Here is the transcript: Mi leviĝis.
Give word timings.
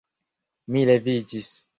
Mi 0.75 0.81
leviĝis. 0.91 1.51